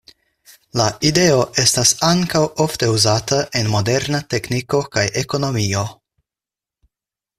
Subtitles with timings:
[0.79, 5.85] La ideo estas ankaŭ ofte uzata en moderna tekniko kaj ekonomio.